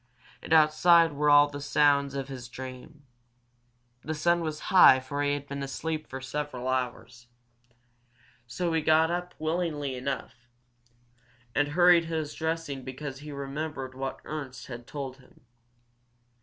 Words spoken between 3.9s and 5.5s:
The sun was high for he had